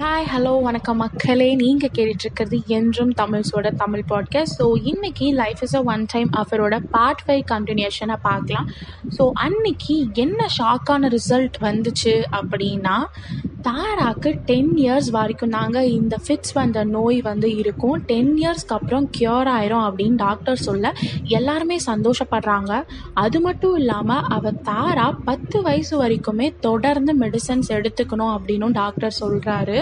Hi 0.00 0.24
hello 0.36 0.62
வணக்கம் 0.62 0.96
மக்களே. 0.96 1.54
நீங்கள் 1.54 1.90
கேட்டுட்ருக்கிறது 1.94 2.66
என்றும் 2.66 3.12
தமிழ்ஸோட 3.12 3.74
தமிழ் 3.74 4.02
பாட்காஸ்ட் 4.08 4.56
ஸோ 4.58 4.72
இன்றைக்கி 4.84 5.32
life 5.32 5.62
is 5.62 5.74
a 5.74 5.82
one 5.82 6.06
time 6.12 6.30
அஃபரோட 6.36 6.84
part 6.90 7.22
five 7.26 7.42
கண்டினியூஷனை 7.50 8.16
பார்க்கலாம். 8.22 8.70
ஸோ 9.18 9.30
அன்னைக்கு 9.32 10.08
என்ன 10.12 10.46
ஷாக்கான 10.58 11.16
ரிசல்ட் 11.16 11.54
வந்துச்சு 11.60 12.24
அப்படின்னா 12.32 13.04
தாராக்கு 13.66 14.30
டென் 14.48 14.72
இயர்ஸ் 14.76 15.08
வரைக்கும் 15.10 15.50
தாங்க 15.50 15.78
இந்த 15.86 16.16
ஃபிட்ஸ் 16.24 16.52
வந்த 16.54 16.84
நோய் 16.84 17.20
வந்து 17.20 17.48
இருக்கும். 17.56 18.02
டென் 18.06 18.30
இயர்ஸ்க்கு 18.42 18.74
அப்புறம் 18.76 19.06
க்யூர் 19.18 19.48
ஆயிரும் 19.54 19.84
அப்படின்னு 19.86 20.16
டாக்டர் 20.16 20.56
சொல்ல 20.56 20.92
எல்லாருமே 21.36 21.76
சந்தோஷப்படுறாங்க. 21.86 22.72
அது 23.14 23.40
மட்டும் 23.40 23.74
இல்லாமல் 23.76 24.26
அவள் 24.28 24.60
தாரா 24.62 25.06
பத்து 25.24 25.62
வயசு 25.62 25.94
வரைக்குமே 26.02 26.48
தொடர்ந்து 26.60 27.14
மெடிசன்ஸ் 27.18 27.70
எடுத்துக்கணும் 27.76 28.32
அப்படின்னும் 28.36 28.76
டாக்டர் 28.80 29.16
சொல்கிறாரு 29.20 29.78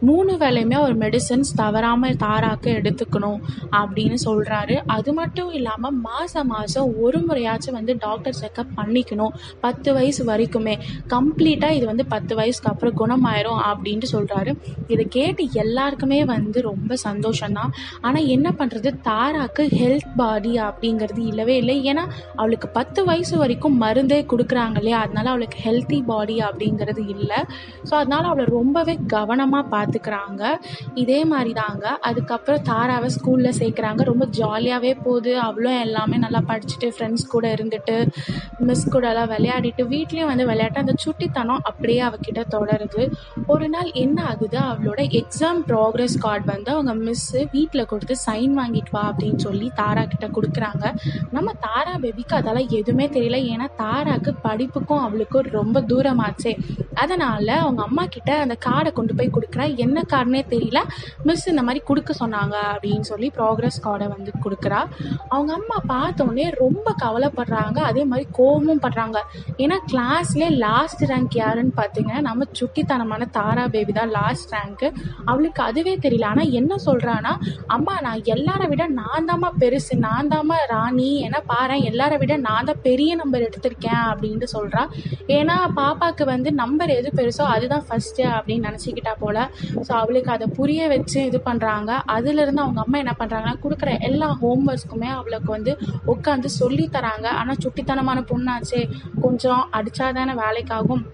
மூணு 0.00 0.34
வேலையுமே 0.36 0.74
அவர் 0.74 0.96
மெடிசன்ஸ் 0.98 1.52
தவறாமல் 1.54 2.18
தாராக்கு 2.24 2.72
எடுத்துக்கணும் 2.80 3.40
அப்படின்னு 3.82 4.18
சொல்கிறாரு 4.24 4.76
அது 4.96 5.12
மட்டும் 5.12 5.50
இல்லாமல் 5.50 5.96
மாதம் 6.08 6.46
மாதம் 6.46 6.90
ஒரு 7.00 7.18
முறையாச்சும் 7.18 7.78
வந்து 7.78 7.96
டாக்டர் 7.98 8.38
செக்கப் 8.40 8.74
பண்ணிக்கணும். 8.76 9.34
பத்து 9.60 9.88
வயசு 9.92 10.24
வரைக்குமே. 10.32 10.76
கம்ப்ளீட்டாக 11.14 11.78
இது 11.80 11.86
வந்து 11.86 12.06
பத்து 12.06 12.34
வயசுக்கு 12.34 12.70
அப்புறம் 12.70 13.26
ஆயிரும் 13.30 13.60
அப்படின்ட்டு 13.70 14.08
சொல்கிறாரு 14.14 14.52
இதை 14.92 15.04
கேட்டு 15.16 15.42
எல்லாருக்குமே 15.62 16.20
வந்து 16.24 16.58
ரொம்ப 16.70 16.96
சந்தோஷம்தான். 17.06 17.72
ஆனால் 18.00 18.28
என்ன 18.34 18.48
பண்ணுறது 18.58 18.90
தாராக்கு 19.08 19.64
ஹெல்த் 19.80 20.10
பாடி 20.16 20.52
அப்படிங்கிறது 20.68 21.22
இல்லவே 21.30 21.56
இல்லை. 21.62 21.76
ஏன்னா 21.90 22.04
அவளுக்கு 22.36 22.68
பத்து 22.78 23.00
வயசு 23.04 23.34
வரைக்கும் 23.42 23.76
மருந்தே 23.82 24.20
கொடுக்குறாங்க 24.32 24.76
இல்லையா? 24.82 25.00
அதனால 25.00 25.26
அவளுக்கு 25.34 25.58
ஹெல்த்தி 25.66 25.98
பாடி 26.10 26.36
அப்படிங்கிறது 26.48 27.02
இல்லை. 27.14 27.40
ஸோ 27.88 27.94
அதனால 28.00 28.22
அவளை 28.30 28.44
ரொம்பவே 28.58 28.94
கவனமாக 29.14 29.70
பார்த்துக்கிறாங்க 29.74 30.42
இதே 31.04 31.20
மாதிரி 31.32 31.52
தாங்க 31.62 31.86
அதுக்கப்புறம் 32.10 32.64
தாராவை 32.70 33.08
ஸ்கூலில் 33.16 33.58
சேர்க்குறாங்க. 33.60 34.02
ரொம்ப 34.12 34.24
ஜாலியாகவே 34.40 34.92
போகுது. 35.06 35.32
அவளும் 35.46 35.80
எல்லாமே 35.86 36.16
நல்லா 36.24 36.42
படிச்சுட்டு 36.50 36.88
ஃப்ரெண்ட்ஸ் 36.94 37.26
கூட 37.34 37.46
இருந்துட்டு 37.56 37.96
மிஸ் 38.68 38.86
கூட 38.94 39.04
எல்லாம் 39.12 39.30
விளையாடிட்டு 39.34 39.82
வீட்லேயும் 39.92 40.30
வந்து 40.32 40.46
விளையாட்டு. 40.50 40.82
அந்த 40.84 40.94
சுட்டித்தனம் 41.04 41.64
அப்படியே 41.70 42.00
அவகிட்ட 42.08 42.42
தொடருது. 42.54 43.02
ஒரு 43.46 43.68
நாள் 43.68 43.90
என்ன 43.92 44.24
ஆகுது? 44.24 44.58
அவளோட 44.58 45.00
எக்ஸாம் 45.20 45.60
ப்ராக்ரஸ் 45.66 46.18
கார்டு 46.18 46.44
வந்து 46.44 46.70
அவங்க 46.72 46.94
மிஸ்ஸு 46.94 47.40
வீட்டில் 47.52 47.86
கொடுத்து 47.86 48.16
சைன் 48.26 48.54
வாங்கிட்டு 48.60 48.92
வா 48.92 49.12
அப்படின்னு 49.12 49.36
சொல்லி 49.36 49.70
தாரா 49.74 50.04
கிட்ட 50.04 50.26
கொடுக்குறாங்க. 50.26 50.94
நம்ம 51.30 51.52
தாரா 51.60 51.94
பேபிக்கு 51.94 52.34
அதெல்லாம் 52.40 52.68
எதுவுமே 52.68 53.06
தெரியல. 53.08 53.38
ஏன்னா 53.52 53.68
தாராக்கு 53.78 54.32
படிப்புக்கும் 54.42 55.00
அவளுக்கும் 55.00 55.50
ரொம்ப 55.58 55.80
தூரமாச்சே. 55.80 56.52
அதனால் 56.94 57.48
அவங்க 57.48 57.82
அம்மா 57.82 58.04
கிட்ட 58.06 58.38
அந்த 58.38 58.56
கார்டை 58.66 58.92
கொண்டு 58.92 59.14
போய் 59.14 59.30
கொடுக்குறா. 59.36 59.76
என்ன 59.76 60.02
கார்டுனே 60.12 60.42
தெரியல. 60.54 60.78
மிஸ் 61.22 61.48
இந்த 61.48 61.62
மாதிரி 61.62 61.84
கொடுக்க 61.84 62.14
சொன்னாங்க 62.20 62.56
அப்படின்னு 62.72 63.00
சொல்லி 63.00 63.30
ப்ராக்ரஸ் 63.36 63.80
கார்டை 63.82 64.08
வந்து 64.08 64.32
கொடுக்குறா. 64.44 64.80
அவங்க 65.28 65.52
அம்மா 65.52 65.76
பார்த்தோன்னே 65.94 66.46
ரொம்ப 66.54 66.94
கவலைப்படுறாங்க. 67.02 67.78
அதே 67.78 68.04
மாதிரி 68.04 68.28
கோபமும் 68.32 68.82
படுறாங்க. 68.82 69.18
ஏன்னா 69.56 69.76
கிளாஸ்லேயே 69.92 70.50
லாஸ்ட் 70.56 71.04
ரேங்க் 71.04 71.36
யாருன்னு 71.42 71.72
பார்த்தீங்கன்னா 71.76 72.20
நம்ம 72.20 72.44
சுட்டித்தனமான 73.08 73.26
தாரா 73.36 73.64
பேபி 73.74 73.92
தான் 73.98 74.12
லாஸ்ட் 74.16 74.52
ரேங்க்கு 74.54 74.88
அவளுக்கு 75.30 75.60
அதுவே 75.68 75.94
தெரியல. 76.04 76.26
ஆனால் 76.32 76.52
என்ன 76.60 76.72
சொல்கிறான்னா 76.86 77.32
அம்மா 77.74 77.94
நான் 78.06 78.20
எல்லாரை 78.34 78.66
விட 78.72 78.82
நான் 79.00 79.26
தாம்மா 79.28 79.50
பெருசு 79.62 79.94
நான் 80.06 80.30
தாம்மா 80.32 80.56
ராணி 80.72 81.08
ஏன்னா 81.26 81.40
பாரு 81.52 81.76
எல்லாரை 81.90 82.16
விட 82.22 82.36
நான் 82.48 82.68
தான் 82.70 82.82
பெரிய 82.86 83.10
நம்பர் 83.20 83.46
எடுத்திருக்கேன் 83.48 84.04
அப்படின்ட்டு 84.10 84.48
சொல்கிறா 84.56 84.82
ஏன்னா 85.38 85.56
பாப்பாவுக்கு 85.80 86.24
வந்து 86.34 86.52
நம்பர் 86.62 86.92
எது 86.98 87.10
பெருசோ 87.18 87.46
அதுதான் 87.54 87.86
ஃபஸ்ட்டு 87.88 88.26
அப்படின்னு 88.36 88.68
நினச்சிக்கிட்டா 88.68 89.14
போல். 89.22 89.42
ஸோ 89.86 89.90
அவளுக்கு 90.02 90.32
அதை 90.36 90.48
புரிய 90.58 90.88
வச்சு 90.94 91.18
இது 91.30 91.40
பண்ணுறாங்க 91.48 91.90
அதுலேருந்து 92.16 92.64
அவங்க 92.66 92.82
அம்மா 92.84 92.98
என்ன 93.04 93.14
பண்ணுறாங்கன்னா 93.22 93.56
கொடுக்குற 93.64 93.92
எல்லா 94.10 94.30
ஹோம் 94.42 94.66
ஒர்க்குமே 94.72 95.10
அவளுக்கு 95.18 95.50
வந்து 95.56 95.74
உட்காந்து 96.14 96.50
சொல்லி 96.60 96.86
தராங்க. 96.98 97.28
ஆனால் 97.42 97.62
சுட்டித்தனமான 97.64 98.18
பொண்ணாச்சே. 98.32 98.82
கொஞ்சம் 99.26 99.64
அடித்தா 99.78 100.08
தானே 100.20 100.34
வேலைக்காகும். 100.44 101.04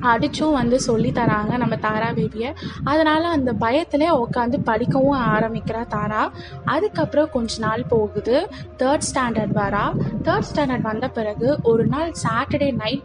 அடிச்சும் 0.00 0.52
வந்து 0.52 0.80
சொல்லி 0.80 1.10
தராங்க 1.10 1.56
நம்ம 1.56 1.76
தாரா 1.76 2.08
பேபியை. 2.10 2.54
அதனால் 2.84 3.24
அந்த 3.24 3.52
பயத்தில் 3.52 4.12
உட்காந்து 4.12 4.58
படிக்கவும் 4.64 5.20
ஆரம்பிக்கிறா 5.20 5.86
தாரா. 5.86 6.32
அதுக்கப்புறம் 6.64 7.30
கொஞ்ச 7.30 7.58
நாள் 7.58 7.84
போகுது. 7.88 8.48
தேர்ட் 8.78 9.06
ஸ்டாண்டர்ட் 9.12 9.54
வரா. 9.54 9.84
தேர்ட் 10.22 10.48
ஸ்டாண்டர்ட் 10.54 10.80
வந்த 10.80 11.08
பிறகு 11.08 11.58
ஒரு 11.62 11.86
நாள் 11.86 12.12
சாட்டர்டே 12.22 12.72
நைட் 12.72 13.02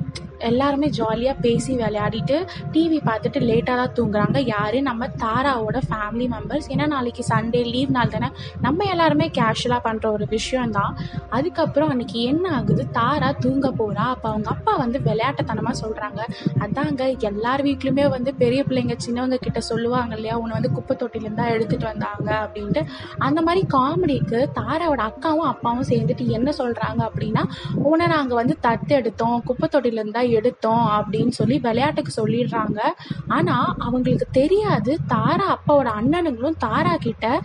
எல்லாருமே 0.50 0.88
ஜாலியாக 0.88 1.42
பேசி 1.42 1.72
விளையாடிட்டு 1.76 2.38
டிவி 2.74 3.00
பார்த்துட்டு 3.10 3.40
லேட்டாக 3.50 3.76
தான் 3.82 3.94
தூங்குறாங்க. 3.98 4.38
யார்? 4.46 4.78
நம்ம 4.90 5.08
தாராவோட 5.24 5.78
ஃபேமிலி 5.90 6.28
மெம்பர்ஸ் 6.36 6.68
ஏன்னா 6.74 6.88
நாளைக்கு 6.88 7.24
சண்டே 7.30 7.62
லீவ் 7.74 7.92
நாள் 7.98 8.14
தானே? 8.16 8.30
நம்ம 8.62 8.86
எல்லாருமே 8.86 9.28
கேஷுவலாக 9.38 9.82
பண்ணுற 9.88 10.06
ஒரு 10.12 10.26
விஷயந்தான் 10.30 10.94
அதுக்கப்புறம் 11.30 11.92
அன்றைக்கி 11.94 12.20
என்ன 12.32 12.46
ஆகுது? 12.60 12.86
தாரா 12.98 13.32
தூங்க 13.46 13.68
போகிறா 13.80 14.06
அப்போ 14.16 14.30
அவங்க 14.30 14.50
அப்பா 14.50 14.76
வந்து 14.76 15.00
விளையாட்டுத்தனமாக 15.00 15.76
சொல்கிறாங்க 15.84 16.20
அதாங்க 16.66 17.04
எல்லார் 17.30 17.64
வீட்லையுமே 17.68 18.06
வந்து 18.16 18.34
பெரிய 18.34 18.64
பிள்ளைங்க 18.70 18.96
சின்னவங்க 19.06 19.40
கிட்ட 19.46 19.60
சொல்லுவாங்க 19.60 20.14
இல்லையா? 20.16 20.36
உன்னை 20.42 20.54
வந்து 20.58 20.72
குப்பை 20.72 20.96
தொட்டிலேருந்து 21.02 21.42
தான் 21.42 21.54
எடுத்துகிட்டு 21.56 21.90
வந்தாங்க 21.92 22.30
அப்படின்ட்டு. 22.46 22.84
அந்த 23.28 23.42
மாதிரி 23.42 23.64
காமெடிக்கு 23.76 24.40
தாராவோட 24.60 25.02
அக்காவும் 25.10 25.50
அப்பாவும் 25.54 25.90
சேர்ந்துட்டு 25.92 26.26
என்ன 26.38 26.50
சொல்கிறாங்க 26.62 27.02
அப்படின்னா 27.10 27.44
உன்னை 27.92 28.08
நாங்கள் 28.16 28.40
வந்து 28.42 28.58
தத்து 28.68 28.94
எடுத்தோம் 28.96 29.38
குப்பை 29.50 29.68
தொட்டிலேருந்து 29.76 30.18
தான் 30.20 30.29
எடுத்தோம் 30.32 30.86
அப்படின்னு 30.98 31.30
சொல்லி 31.30 31.58
விளையாட்டுக்கு 31.60 32.14
சொல்லிடுறாங்க. 32.22 32.80
ஆனால் 33.28 33.70
அவங்களுக்கு 33.78 34.28
தெரியாது 34.32 35.00
தாரா 35.08 35.48
அப்பாவோட 35.56 35.90
அண்ணனுங்களும் 36.00 36.60
தாரா 36.60 36.96
கிட்ட 36.98 37.42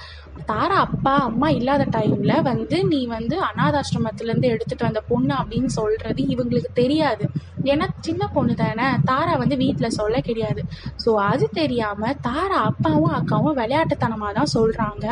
தாரா 0.47 0.77
அப்பா 0.77 1.13
அம்மா 1.19 1.49
இல்லாத 1.49 1.83
டைமில் 1.97 2.43
வந்து 2.43 2.85
நீ 2.85 3.07
வந்து 3.07 3.37
அனாதாசிரமத்துலேருந்து 3.41 4.51
எடுத்துகிட்டு 4.55 4.89
வந்த 4.89 5.01
பொண்ணு 5.09 5.35
அப்படின்னு 5.35 5.71
சொல்கிறது 5.79 6.23
இவங்களுக்கு 6.35 6.71
தெரியாது. 6.75 7.27
ஏன்னா 7.73 7.87
சின்ன 8.07 8.23
பொண்ணு 8.35 8.55
தானே 8.63 8.87
தாரா 9.11 9.35
வந்து 9.43 9.57
வீட்டில் 9.63 9.97
சொல்ல 9.99 10.17
கிடையாது. 10.29 10.63
ஸோ 11.05 11.11
அது 11.31 11.47
தெரியாமல் 11.61 12.17
தாரா 12.27 12.59
அப்பாவும் 12.71 13.15
அக்காவும் 13.19 13.57
விளையாட்டுத்தனமாக 13.61 14.33
தான் 14.39 14.53
சொல்கிறாங்க 14.57 15.07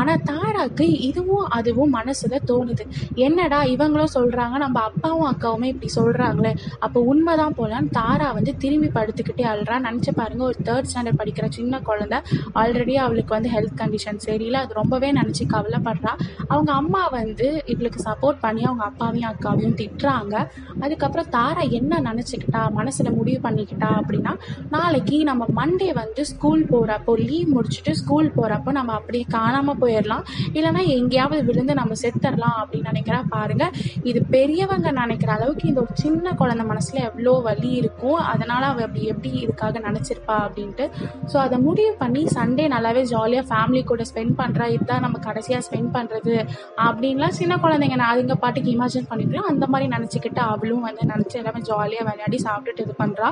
ஆனால் 0.00 0.22
தாராக்கு 0.30 0.86
இதுவும் 1.08 1.46
அதுவும் 1.58 1.94
மனசில் 1.98 2.36
தோணுது. 2.50 2.84
என்னடா 3.26 3.60
இவங்களும் 3.74 4.14
சொல்கிறாங்க 4.18 4.56
நம்ம 4.64 4.80
அப்பாவும் 4.90 5.28
அக்காவுமே 5.32 5.68
இப்படி 5.72 5.90
சொல்கிறாங்களே 5.98 6.52
அப்போ 6.84 6.98
உண்மை 7.12 7.34
தான் 7.42 7.56
போலான்னு 7.58 7.94
தாரா 7.98 8.28
வந்து 8.38 8.54
திரும்பி 8.62 8.90
படுத்துக்கிட்டே 8.98 9.46
அழுறா. 9.52 9.76
நினச்சி 9.88 10.12
பாருங்க 10.20 10.44
ஒரு 10.50 10.58
தேர்ட் 10.68 10.90
ஸ்டாண்டர்ட் 10.90 11.20
படிக்கிற 11.22 11.46
சின்ன 11.58 11.80
குழந்த 11.88 12.16
ஆல்ரெடி 12.62 12.96
அவளுக்கு 13.04 13.34
வந்து 13.36 13.52
ஹெல்த் 13.56 13.78
கண்டிஷன் 13.82 14.22
சரியில்லை. 14.26 14.60
அது 14.64 14.78
ரொம்பவே 14.80 15.10
நினச்சி 15.20 15.46
கவலைப்படுறா. 15.54 16.14
அவங்க 16.52 16.70
அம்மா 16.80 17.02
வந்து 17.18 17.48
இவளுக்கு 17.74 18.00
சப்போர்ட் 18.08 18.42
பண்ணி 18.44 18.62
அவங்க 18.70 18.84
அப்பாவையும் 18.90 19.30
அக்காவையும் 19.32 19.76
திட்டுறாங்க. 19.80 20.34
அதுக்கப்புறம் 20.84 21.30
தாரா 21.36 21.62
என்ன 21.82 22.00
நினச்சிக்கிட்டா 22.08 22.62
மனசில் 22.78 23.10
முடிவு 23.18 23.40
பண்ணிக்கிட்டா 23.46 23.90
அப்படின்னா 24.00 24.32
நாளைக்கு 24.74 25.16
நம்ம 25.30 25.46
மண்டே 25.58 25.90
வந்து 26.00 26.22
ஸ்கூல் 26.32 26.62
போகிறப்போ 26.72 27.12
லீவ் 27.28 27.48
முடிச்சுட்டு 27.54 27.92
ஸ்கூல் 28.00 28.28
போகிறப்போ 28.36 28.70
நம்ம 28.78 28.90
அப்படியே 28.98 29.24
காணாமல் 29.36 29.78
போயிடலாம். 29.82 30.24
இல்லைனா 30.56 30.82
எங்கேயாவது 30.96 31.40
விழுந்து 31.48 31.74
நம்ம 31.80 31.92
செத்துடலாம் 32.02 32.58
அப்படின்னு 32.62 32.90
நினைக்கிறா 32.92 33.20
பாருங்கள் 33.34 33.72
இது 34.10 34.20
பெரியவங்க 34.34 34.88
நினைக்கிற 35.00 35.30
அளவுக்கு 35.36 35.64
இந்த 35.70 35.80
ஒரு 35.84 35.94
சின்ன 36.02 36.34
குழந்தை 36.40 36.64
மனசில் 36.70 37.00
எவ்வளோ 37.08 37.34
வலி 37.46 37.70
இருக்கும் 37.80 38.20
அதனால் 38.32 38.66
அவள் 38.70 38.86
அப்படி 38.86 39.02
எப்படி 39.12 39.30
இதுக்காக 39.44 39.80
நினச்சிருப்பா 39.88 40.36
அப்படின்ட்டு. 40.46 40.84
ஸோ 41.32 41.36
அதை 41.44 41.58
முடிவு 41.66 41.92
பண்ணி 42.02 42.22
சண்டே 42.36 42.66
நல்லாவே 42.74 43.02
ஜாலியாக 43.12 43.46
ஃபேமிலி 43.50 43.82
கூட 43.90 44.04
ஸ்பெண்ட் 44.10 44.36
பண்ணுறா 44.40 44.66
இதுதான் 44.74 45.04
நம்ம 45.06 45.20
கடைசியாக 45.28 45.62
ஸ்பெண்ட் 45.68 45.92
பண்ணுறது 45.96 46.36
அப்படின்லாம் 46.86 47.36
சின்ன 47.40 47.58
குழந்தைங்க 47.64 47.98
நான் 48.02 48.12
அதுங்க 48.14 48.36
பாட்டுக்கு 48.44 48.72
இமேஜின் 48.76 49.08
பண்ணிக்கலாம் 49.10 49.50
அந்த 49.52 49.64
மாதிரி 49.72 49.88
நினச்சிக்கிட்டு 49.96 50.42
அவளும் 50.52 50.84
வந்து 50.88 51.02
நினச்சி 51.12 51.38
எல்லாமே 51.42 51.62
ஜாலியாக 51.72 52.06
விளையாடி 52.10 52.40
சாப்பிட்டுட்டு 52.46 52.84
இது 52.86 52.94
பண்ணுறா 53.02 53.30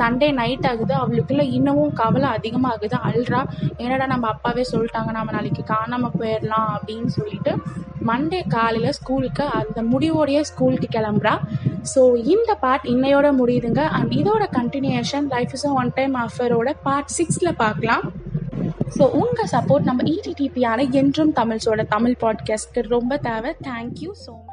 சண்டே 0.00 0.30
நைட் 0.40 0.68
ஆகுது. 0.72 0.94
அவளுக்குள்ள 1.02 1.44
இன்னமும் 1.58 1.96
கவலை 2.02 2.28
அதிகமாகுது. 2.36 2.96
அழுறா 3.08 3.40
என்னடா 3.82 4.06
நம்ம 4.14 4.28
அப்பாவே 4.34 4.64
சொல்லிட்டாங்க. 4.74 5.10
நம்ம 5.18 5.32
நாளைக்கு 5.38 5.64
காணாமல் 5.74 6.16
போயிடலாம் 6.20 6.70
அப்படின்னு 6.76 7.10
சொல்லிட்டு 7.18 7.54
மண்டே 8.08 8.38
காலையில் 8.54 8.96
ஸ்கூலுக்கு 8.98 9.44
அந்த 9.58 9.78
முடிவோடைய 9.90 10.38
ஸ்கூலுக்கு 10.48 10.88
கிளம்புறா. 10.94 11.34
ஸோ 11.92 12.00
இந்த 12.34 12.50
பார்ட் 12.62 12.86
இன்னையோட 12.94 13.28
முடியுதுங்க. 13.40 13.82
அண்ட் 13.96 14.12
இதோட 14.20 14.44
continuation 14.58 15.28
life 15.34 15.54
is 15.58 15.66
one 15.82 15.92
time 15.98 16.16
ஆஃபரோட 16.24 16.70
part 16.86 17.14
சிக்ஸில் 17.18 17.58
பார்க்கலாம். 17.62 18.04
ஸோ 18.96 19.04
உங்கள் 19.20 19.50
சப்போர்ட் 19.52 19.88
நம்ம 19.88 20.02
இடிடிபியான 20.14 20.80
என்றும் 21.00 21.32
தமிழ்ஸோட 21.40 21.82
தமிழ் 21.94 22.20
பாட்காஸ்ட்க்கு 22.22 22.82
ரொம்ப 22.96 23.16
தேவை. 23.28 23.52
Thank you 23.68 24.10
so 24.24 24.32
much 24.48 24.51